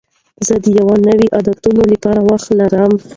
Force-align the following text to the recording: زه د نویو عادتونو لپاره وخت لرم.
زه 0.45 0.55
د 0.63 0.65
نویو 1.07 1.31
عادتونو 1.35 1.83
لپاره 1.91 2.19
وخت 2.29 2.49
لرم. 2.59 2.91